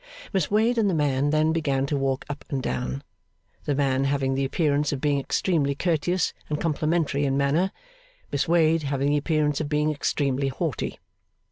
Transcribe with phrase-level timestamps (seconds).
[0.33, 3.03] Miss Wade and the man then began to walk up and down;
[3.65, 7.71] the man having the appearance of being extremely courteous and complimentary in manner;
[8.31, 10.97] Miss Wade having the appearance of being extremely haughty.